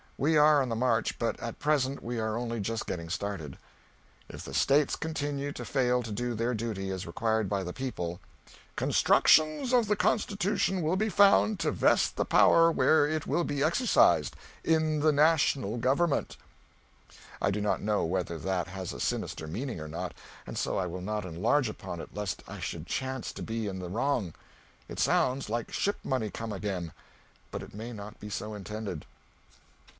[0.17, 3.57] We are on the march, but at present we are only just getting started.
[4.29, 8.19] If the States continue to fail to do their duty as required by the people"...
[8.75, 13.63] constructions of the Constitution will be found to vest the power where it will be
[13.63, 16.37] exercised in the national government."
[17.41, 20.13] I do not know whether that has a sinister meaning or not,
[20.47, 23.79] and so I will not enlarge upon it lest I should chance to be in
[23.79, 24.33] the wrong.
[24.87, 26.91] It sounds like ship money come again,
[27.51, 29.05] but it may not be so intended.